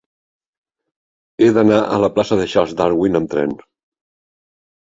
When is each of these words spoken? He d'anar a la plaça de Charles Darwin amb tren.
He 1.43 1.49
d'anar 1.57 1.77
a 1.83 1.99
la 2.05 2.11
plaça 2.17 2.39
de 2.41 2.47
Charles 2.55 2.73
Darwin 2.81 3.21
amb 3.21 3.31
tren. 3.35 3.55